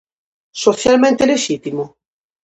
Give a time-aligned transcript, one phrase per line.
[0.63, 1.83] Socialmente lexítimo?